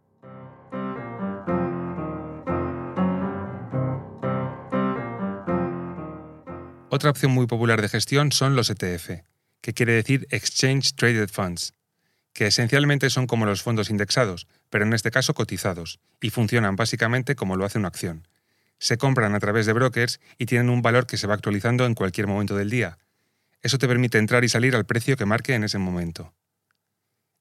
Otra 6.91 7.11
opción 7.11 7.31
muy 7.31 7.45
popular 7.45 7.83
de 7.83 7.87
gestión 7.87 8.31
son 8.31 8.55
los 8.55 8.71
ETF, 8.71 9.21
que 9.61 9.73
quiere 9.73 9.93
decir 9.93 10.27
Exchange 10.31 10.95
Traded 10.95 11.29
Funds, 11.29 11.75
que 12.33 12.47
esencialmente 12.47 13.11
son 13.11 13.27
como 13.27 13.45
los 13.45 13.61
fondos 13.61 13.91
indexados, 13.91 14.47
pero 14.71 14.85
en 14.85 14.93
este 14.93 15.11
caso 15.11 15.35
cotizados, 15.35 15.99
y 16.19 16.31
funcionan 16.31 16.75
básicamente 16.75 17.35
como 17.35 17.57
lo 17.57 17.65
hace 17.65 17.77
una 17.77 17.89
acción. 17.89 18.27
Se 18.79 18.97
compran 18.97 19.35
a 19.35 19.39
través 19.39 19.67
de 19.67 19.73
brokers 19.73 20.19
y 20.39 20.47
tienen 20.47 20.71
un 20.71 20.81
valor 20.81 21.05
que 21.05 21.17
se 21.17 21.27
va 21.27 21.35
actualizando 21.35 21.85
en 21.85 21.93
cualquier 21.93 22.25
momento 22.25 22.55
del 22.55 22.71
día. 22.71 22.97
Eso 23.61 23.77
te 23.77 23.87
permite 23.87 24.17
entrar 24.17 24.43
y 24.43 24.49
salir 24.49 24.75
al 24.75 24.87
precio 24.87 25.15
que 25.15 25.25
marque 25.25 25.53
en 25.53 25.63
ese 25.63 25.77
momento. 25.77 26.33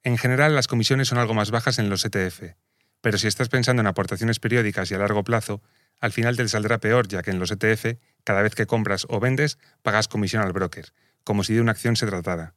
En 0.03 0.19
general, 0.19 0.55
las 0.55 0.67
comisiones 0.67 1.09
son 1.09 1.17
algo 1.17 1.33
más 1.33 1.51
bajas 1.51 1.79
en 1.79 1.89
los 1.89 2.05
ETF, 2.05 2.55
pero 3.01 3.17
si 3.17 3.29
estás 3.29 3.49
pensando 3.49 3.81
en 3.81 3.87
aportaciones 3.87 4.41
periódicas 4.41 4.91
y 4.91 4.95
a 4.95 4.99
largo 4.99 5.25
plazo, 5.25 5.63
al 6.01 6.13
final 6.13 6.37
te 6.37 6.47
saldrá 6.49 6.79
peor, 6.79 7.09
ya 7.09 7.23
que 7.23 7.31
en 7.31 7.39
los 7.39 7.51
ETF, 7.51 7.99
cada 8.25 8.43
vez 8.43 8.55
que 8.55 8.67
compras 8.67 9.07
o 9.09 9.21
vendes, 9.21 9.59
pagas 9.83 10.09
comisión 10.09 10.43
al 10.43 10.53
broker, 10.53 10.93
como 11.25 11.45
si 11.45 11.55
de 11.55 11.61
una 11.61 11.73
acción 11.73 11.97
se 11.97 12.07
tratara. 12.07 12.55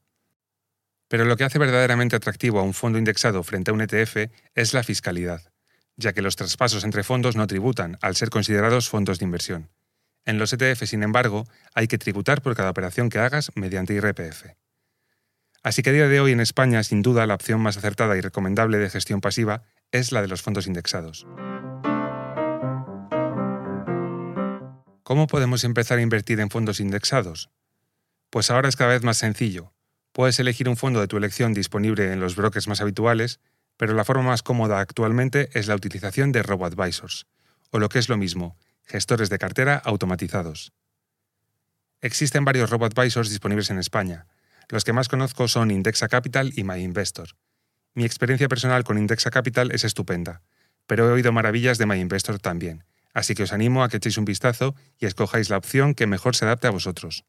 Pero 1.08 1.26
lo 1.26 1.36
que 1.36 1.44
hace 1.44 1.60
verdaderamente 1.60 2.16
atractivo 2.16 2.60
a 2.60 2.64
un 2.64 2.74
fondo 2.74 2.98
indexado 2.98 3.44
frente 3.44 3.72
a 3.72 3.74
un 3.74 3.82
ETF 3.82 4.32
es 4.56 4.74
la 4.74 4.84
fiscalidad, 4.84 5.52
ya 5.98 6.14
que 6.14 6.22
los 6.22 6.36
traspasos 6.36 6.84
entre 6.84 7.04
fondos 7.04 7.36
no 7.36 7.48
tributan, 7.48 7.98
al 8.02 8.16
ser 8.16 8.30
considerados 8.30 8.90
fondos 8.90 9.20
de 9.20 9.26
inversión. 9.26 9.70
En 10.26 10.38
los 10.38 10.54
ETF, 10.54 10.84
sin 10.86 11.04
embargo, 11.04 11.46
hay 11.74 11.88
que 11.88 11.98
tributar 11.98 12.42
por 12.42 12.56
cada 12.56 12.70
operación 12.70 13.10
que 13.10 13.20
hagas 13.20 13.52
mediante 13.56 13.94
IRPF. 13.94 14.46
Así 15.64 15.84
que 15.84 15.92
a 15.92 15.94
día 15.94 16.08
de 16.08 16.20
hoy 16.20 16.32
en 16.32 16.40
España, 16.40 16.84
sin 16.84 17.02
duda, 17.02 17.28
la 17.28 17.36
opción 17.36 17.62
más 17.62 17.78
acertada 17.78 18.18
y 18.18 18.22
recomendable 18.22 18.78
de 18.78 18.90
gestión 18.90 19.22
pasiva 19.22 19.64
es 19.92 20.12
la 20.12 20.22
de 20.22 20.28
los 20.28 20.42
fondos 20.42 20.66
indexados. 20.66 21.28
¿Cómo 25.12 25.28
podemos 25.28 25.66
empezar 25.66 26.00
a 26.00 26.02
invertir 26.02 26.40
en 26.40 26.50
fondos 26.50 26.80
indexados? 26.80 27.50
Pues 28.30 28.50
ahora 28.50 28.70
es 28.70 28.78
cada 28.78 28.92
vez 28.92 29.04
más 29.04 29.18
sencillo. 29.18 29.74
Puedes 30.14 30.40
elegir 30.40 30.70
un 30.70 30.78
fondo 30.78 31.02
de 31.02 31.10
tu 31.10 31.18
elección 31.18 31.54
disponible 31.54 32.14
en 32.14 32.22
los 32.22 32.38
brokers 32.38 32.70
más 32.70 32.80
habituales, 32.80 33.42
pero 33.76 33.94
la 33.94 34.06
forma 34.06 34.24
más 34.24 34.42
cómoda 34.42 34.80
actualmente 34.80 35.50
es 35.52 35.68
la 35.68 35.76
utilización 35.76 36.32
de 36.32 36.44
robo-advisors, 36.44 37.28
o 37.72 37.80
lo 37.80 37.90
que 37.90 38.00
es 38.00 38.08
lo 38.08 38.16
mismo, 38.16 38.58
gestores 38.86 39.30
de 39.30 39.38
cartera 39.38 39.82
automatizados. 39.84 40.72
Existen 42.00 42.46
varios 42.46 42.70
robo-advisors 42.70 43.30
disponibles 43.30 43.70
en 43.70 43.80
España. 43.80 44.28
Los 44.70 44.86
que 44.86 44.94
más 44.94 45.10
conozco 45.10 45.50
son 45.50 45.72
Indexa 45.72 46.08
Capital 46.08 46.54
y 46.56 46.64
MyInvestor. 46.64 47.32
Mi 47.96 48.06
experiencia 48.06 48.48
personal 48.48 48.86
con 48.86 48.98
Indexa 48.98 49.30
Capital 49.30 49.72
es 49.74 49.84
estupenda, 49.84 50.42
pero 50.88 51.10
he 51.10 51.12
oído 51.12 51.34
maravillas 51.34 51.78
de 51.78 51.86
MyInvestor 51.86 52.40
también, 52.40 52.86
así 53.14 53.36
que 53.36 53.44
os 53.44 53.54
animo 53.54 53.84
a 53.84 53.90
que 53.90 53.98
echéis 53.98 54.18
un 54.18 54.26
vistazo 54.26 54.76
y 55.00 55.06
escojáis 55.06 55.50
la 55.50 55.58
opción 55.58 55.96
que 55.96 56.08
mejor 56.08 56.36
se 56.36 56.46
adapte 56.46 56.68
a 56.68 56.72
vosotros. 56.72 57.26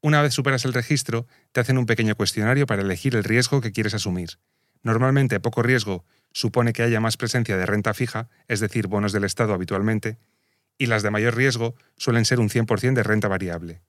Una 0.00 0.20
vez 0.20 0.34
superas 0.34 0.64
el 0.64 0.74
registro, 0.74 1.26
te 1.52 1.60
hacen 1.60 1.78
un 1.78 1.86
pequeño 1.86 2.14
cuestionario 2.14 2.66
para 2.66 2.82
elegir 2.82 3.14
el 3.16 3.24
riesgo 3.24 3.60
que 3.60 3.72
quieres 3.72 3.94
asumir. 3.94 4.38
Normalmente 4.82 5.40
poco 5.40 5.62
riesgo 5.62 6.04
supone 6.32 6.72
que 6.72 6.82
haya 6.82 7.00
más 7.00 7.16
presencia 7.16 7.56
de 7.56 7.64
renta 7.64 7.94
fija, 7.94 8.28
es 8.48 8.60
decir, 8.60 8.86
bonos 8.86 9.12
del 9.12 9.24
Estado 9.24 9.54
habitualmente, 9.54 10.18
y 10.76 10.86
las 10.86 11.02
de 11.02 11.10
mayor 11.10 11.36
riesgo 11.36 11.74
suelen 11.96 12.24
ser 12.24 12.40
un 12.40 12.50
100% 12.50 12.92
de 12.92 13.02
renta 13.02 13.28
variable. 13.28 13.80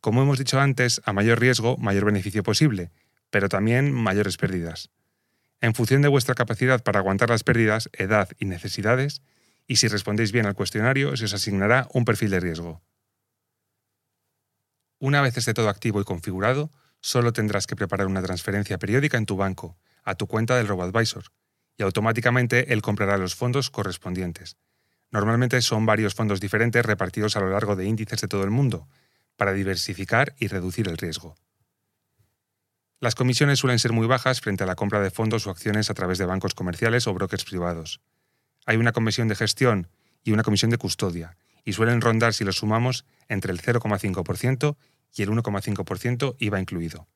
Como 0.00 0.20
hemos 0.20 0.38
dicho 0.38 0.60
antes, 0.60 1.00
a 1.04 1.12
mayor 1.12 1.40
riesgo, 1.40 1.76
mayor 1.78 2.04
beneficio 2.04 2.42
posible, 2.42 2.90
pero 3.30 3.48
también 3.48 3.92
mayores 3.92 4.36
pérdidas. 4.36 4.90
En 5.60 5.74
función 5.74 6.02
de 6.02 6.08
vuestra 6.08 6.34
capacidad 6.34 6.82
para 6.82 6.98
aguantar 6.98 7.30
las 7.30 7.44
pérdidas, 7.44 7.88
edad 7.92 8.28
y 8.38 8.46
necesidades, 8.46 9.22
y 9.66 9.76
si 9.76 9.88
respondéis 9.88 10.32
bien 10.32 10.46
al 10.46 10.54
cuestionario 10.54 11.16
se 11.16 11.24
os 11.24 11.34
asignará 11.34 11.88
un 11.92 12.04
perfil 12.04 12.30
de 12.30 12.40
riesgo. 12.40 12.82
Una 14.98 15.20
vez 15.20 15.36
esté 15.36 15.54
todo 15.54 15.68
activo 15.68 16.00
y 16.00 16.04
configurado, 16.04 16.70
solo 17.00 17.32
tendrás 17.32 17.66
que 17.66 17.76
preparar 17.76 18.06
una 18.06 18.22
transferencia 18.22 18.78
periódica 18.78 19.18
en 19.18 19.26
tu 19.26 19.36
banco, 19.36 19.76
a 20.04 20.14
tu 20.14 20.26
cuenta 20.26 20.56
del 20.56 20.68
RoboAdvisor, 20.68 21.24
y 21.76 21.82
automáticamente 21.82 22.72
él 22.72 22.82
comprará 22.82 23.18
los 23.18 23.34
fondos 23.34 23.70
correspondientes. 23.70 24.56
Normalmente 25.10 25.60
son 25.60 25.86
varios 25.86 26.14
fondos 26.14 26.40
diferentes 26.40 26.84
repartidos 26.84 27.36
a 27.36 27.40
lo 27.40 27.50
largo 27.50 27.76
de 27.76 27.86
índices 27.86 28.20
de 28.20 28.28
todo 28.28 28.44
el 28.44 28.50
mundo, 28.50 28.88
para 29.36 29.52
diversificar 29.52 30.34
y 30.38 30.46
reducir 30.46 30.88
el 30.88 30.98
riesgo. 30.98 31.34
Las 33.00 33.16
comisiones 33.16 33.58
suelen 33.58 33.80
ser 33.80 33.92
muy 33.92 34.06
bajas 34.06 34.40
frente 34.40 34.62
a 34.62 34.66
la 34.66 34.76
compra 34.76 35.00
de 35.00 35.10
fondos 35.10 35.46
o 35.46 35.50
acciones 35.50 35.90
a 35.90 35.94
través 35.94 36.18
de 36.18 36.26
bancos 36.26 36.54
comerciales 36.54 37.08
o 37.08 37.14
brokers 37.14 37.44
privados 37.44 38.00
hay 38.66 38.76
una 38.76 38.92
comisión 38.92 39.28
de 39.28 39.34
gestión 39.34 39.88
y 40.24 40.32
una 40.32 40.42
comisión 40.42 40.70
de 40.70 40.78
custodia, 40.78 41.36
y 41.64 41.72
suelen 41.72 42.00
rondar, 42.00 42.34
si 42.34 42.44
los 42.44 42.56
sumamos, 42.56 43.04
entre 43.28 43.52
el 43.52 43.60
0,5% 43.60 44.76
y 45.14 45.22
el 45.22 45.30
1,5% 45.30 46.36
IVA 46.38 46.60
incluido. 46.60 47.08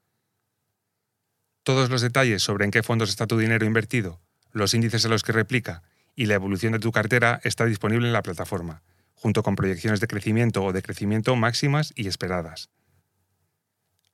Todos 1.62 1.91
los 1.91 2.00
detalles 2.00 2.43
sobre 2.43 2.65
en 2.65 2.71
qué 2.71 2.83
fondos 2.83 3.09
está 3.09 3.26
tu 3.26 3.38
dinero 3.38 3.67
invertido, 3.67 4.21
los 4.53 4.73
índices 4.75 5.05
a 5.05 5.09
los 5.09 5.23
que 5.23 5.33
replica 5.33 5.83
y 6.15 6.26
la 6.26 6.35
evolución 6.35 6.73
de 6.73 6.79
tu 6.79 6.93
cartera 6.93 7.41
está 7.45 7.67
disponible 7.67 8.07
en 8.07 8.12
la 8.12 8.23
plataforma, 8.23 8.83
junto 9.15 9.43
con 9.43 9.57
proyecciones 9.57 10.00
de 10.00 10.07
crecimiento 10.07 10.65
o 10.65 10.73
decrecimiento 10.73 11.35
máximas 11.37 11.93
y 11.97 12.07
esperadas. 12.07 12.71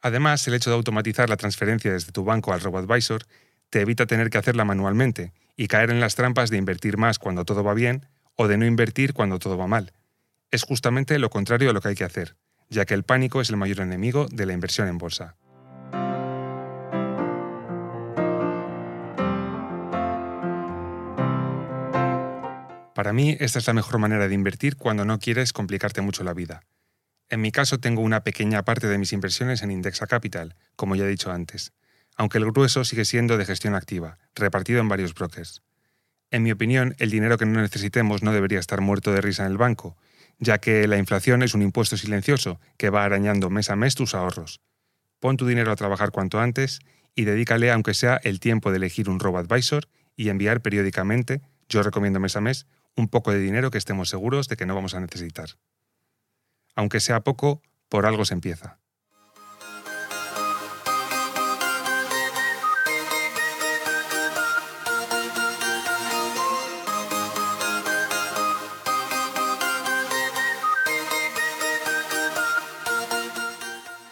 Además, 0.00 0.46
el 0.48 0.54
hecho 0.54 0.70
de 0.70 0.76
automatizar 0.76 1.28
la 1.28 1.36
transferencia 1.36 1.92
desde 1.92 2.10
tu 2.10 2.24
banco 2.24 2.52
al 2.52 2.60
RoboAdvisor 2.60 3.24
te 3.70 3.80
evita 3.80 4.06
tener 4.06 4.30
que 4.30 4.38
hacerla 4.38 4.64
manualmente 4.64 5.32
y 5.62 5.68
caer 5.68 5.90
en 5.90 6.00
las 6.00 6.16
trampas 6.16 6.50
de 6.50 6.56
invertir 6.56 6.98
más 6.98 7.20
cuando 7.20 7.44
todo 7.44 7.62
va 7.62 7.72
bien 7.72 8.04
o 8.34 8.48
de 8.48 8.56
no 8.56 8.66
invertir 8.66 9.14
cuando 9.14 9.38
todo 9.38 9.56
va 9.56 9.68
mal. 9.68 9.92
Es 10.50 10.64
justamente 10.64 11.16
lo 11.20 11.30
contrario 11.30 11.68
de 11.68 11.72
lo 11.72 11.80
que 11.80 11.86
hay 11.86 11.94
que 11.94 12.02
hacer, 12.02 12.34
ya 12.68 12.84
que 12.84 12.94
el 12.94 13.04
pánico 13.04 13.40
es 13.40 13.48
el 13.48 13.56
mayor 13.56 13.78
enemigo 13.78 14.26
de 14.28 14.44
la 14.44 14.54
inversión 14.54 14.88
en 14.88 14.98
bolsa. 14.98 15.36
Para 22.92 23.12
mí, 23.12 23.36
esta 23.38 23.60
es 23.60 23.66
la 23.68 23.72
mejor 23.72 23.98
manera 23.98 24.26
de 24.26 24.34
invertir 24.34 24.76
cuando 24.76 25.04
no 25.04 25.20
quieres 25.20 25.52
complicarte 25.52 26.00
mucho 26.00 26.24
la 26.24 26.34
vida. 26.34 26.64
En 27.28 27.40
mi 27.40 27.52
caso, 27.52 27.78
tengo 27.78 28.02
una 28.02 28.24
pequeña 28.24 28.64
parte 28.64 28.88
de 28.88 28.98
mis 28.98 29.12
inversiones 29.12 29.62
en 29.62 29.70
Indexa 29.70 30.08
Capital, 30.08 30.56
como 30.74 30.96
ya 30.96 31.04
he 31.04 31.08
dicho 31.08 31.30
antes, 31.30 31.72
aunque 32.16 32.38
el 32.38 32.50
grueso 32.50 32.84
sigue 32.84 33.04
siendo 33.04 33.38
de 33.38 33.44
gestión 33.44 33.74
activa, 33.74 34.18
repartido 34.34 34.80
en 34.80 34.88
varios 34.88 35.14
brokers. 35.14 35.62
En 36.30 36.42
mi 36.42 36.52
opinión, 36.52 36.94
el 36.98 37.10
dinero 37.10 37.36
que 37.38 37.46
no 37.46 37.60
necesitemos 37.60 38.22
no 38.22 38.32
debería 38.32 38.58
estar 38.58 38.80
muerto 38.80 39.12
de 39.12 39.20
risa 39.20 39.44
en 39.44 39.52
el 39.52 39.58
banco, 39.58 39.96
ya 40.38 40.58
que 40.58 40.88
la 40.88 40.98
inflación 40.98 41.42
es 41.42 41.54
un 41.54 41.62
impuesto 41.62 41.96
silencioso 41.96 42.60
que 42.76 42.90
va 42.90 43.04
arañando 43.04 43.50
mes 43.50 43.70
a 43.70 43.76
mes 43.76 43.94
tus 43.94 44.14
ahorros. 44.14 44.60
Pon 45.20 45.36
tu 45.36 45.46
dinero 45.46 45.70
a 45.70 45.76
trabajar 45.76 46.10
cuanto 46.10 46.40
antes 46.40 46.80
y 47.14 47.24
dedícale, 47.24 47.70
aunque 47.70 47.94
sea 47.94 48.16
el 48.24 48.40
tiempo 48.40 48.70
de 48.70 48.78
elegir 48.78 49.08
un 49.08 49.20
robo-advisor 49.20 49.88
y 50.16 50.30
enviar 50.30 50.62
periódicamente, 50.62 51.42
yo 51.68 51.82
recomiendo 51.82 52.18
mes 52.18 52.36
a 52.36 52.40
mes, 52.40 52.66
un 52.96 53.08
poco 53.08 53.32
de 53.32 53.38
dinero 53.38 53.70
que 53.70 53.78
estemos 53.78 54.08
seguros 54.08 54.48
de 54.48 54.56
que 54.56 54.66
no 54.66 54.74
vamos 54.74 54.94
a 54.94 55.00
necesitar. 55.00 55.50
Aunque 56.74 57.00
sea 57.00 57.20
poco, 57.20 57.62
por 57.88 58.06
algo 58.06 58.24
se 58.24 58.34
empieza. 58.34 58.81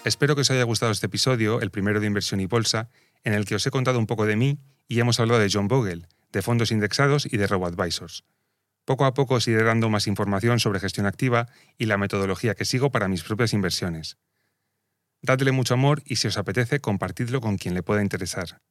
Espero 0.02 0.34
que 0.34 0.40
os 0.40 0.50
haya 0.50 0.64
gustado 0.64 0.92
este 0.92 1.06
episodio, 1.06 1.60
el 1.60 1.70
primero 1.70 2.00
de 2.00 2.06
Inversión 2.06 2.40
y 2.40 2.46
Bolsa, 2.46 2.88
en 3.22 3.34
el 3.34 3.44
que 3.44 3.54
os 3.54 3.66
he 3.66 3.70
contado 3.70 3.98
un 3.98 4.06
poco 4.06 4.24
de 4.24 4.34
mí 4.34 4.58
y 4.88 4.98
hemos 4.98 5.20
hablado 5.20 5.40
de 5.40 5.50
John 5.52 5.68
Bogle, 5.68 6.06
de 6.32 6.40
fondos 6.40 6.72
indexados 6.72 7.26
y 7.30 7.36
de 7.36 7.46
robo-advisors. 7.46 8.24
Poco 8.86 9.04
a 9.04 9.12
poco 9.12 9.34
os 9.34 9.46
iré 9.46 9.62
dando 9.62 9.90
más 9.90 10.06
información 10.06 10.58
sobre 10.58 10.80
gestión 10.80 11.04
activa 11.04 11.48
y 11.76 11.84
la 11.84 11.98
metodología 11.98 12.54
que 12.54 12.64
sigo 12.64 12.90
para 12.90 13.08
mis 13.08 13.22
propias 13.22 13.52
inversiones. 13.52 14.16
Dadle 15.20 15.52
mucho 15.52 15.74
amor 15.74 16.02
y 16.06 16.16
si 16.16 16.28
os 16.28 16.38
apetece, 16.38 16.80
compartidlo 16.80 17.42
con 17.42 17.58
quien 17.58 17.74
le 17.74 17.82
pueda 17.82 18.00
interesar. 18.00 18.62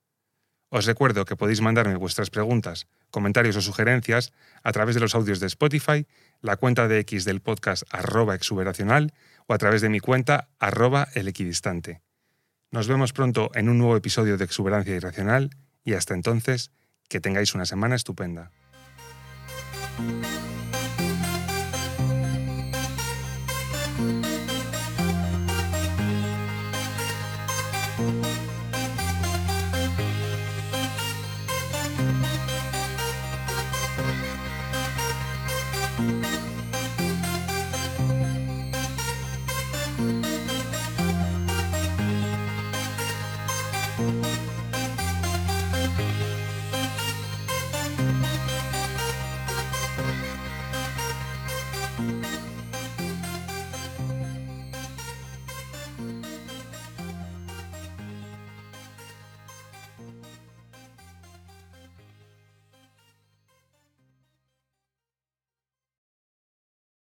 Os 0.70 0.86
recuerdo 0.86 1.26
que 1.26 1.36
podéis 1.36 1.62
mandarme 1.62 1.96
vuestras 1.96 2.30
preguntas, 2.30 2.88
comentarios 3.12 3.56
o 3.56 3.62
sugerencias 3.62 4.34
a 4.64 4.72
través 4.72 4.96
de 4.96 5.02
los 5.02 5.16
audios 5.16 5.40
de 5.40 5.48
Spotify, 5.48 6.06
la 6.42 6.58
cuenta 6.58 6.88
de 6.88 7.00
X 7.00 7.26
del 7.26 7.42
podcast 7.42 7.84
arroba 7.90 8.36
exuberacional 8.36 9.14
o 9.50 9.54
a 9.54 9.58
través 9.58 9.82
de 9.82 9.90
mi 9.90 10.00
cuenta 10.00 10.48
arroba 10.60 11.08
el 11.16 11.28
equidistante. 11.28 12.02
Nos 12.70 12.88
vemos 12.88 13.14
pronto 13.14 13.50
en 13.56 13.68
un 13.68 13.80
nuevo 13.80 13.98
episodio 13.98 14.38
de 14.38 14.46
Exuberancia 14.46 14.96
Irracional 14.96 15.50
y 15.84 15.96
hasta 15.96 16.14
entonces, 16.14 16.72
que 17.10 17.20
tengáis 17.20 17.56
una 17.56 17.66
semana 17.66 17.96
estupenda. 17.96 18.52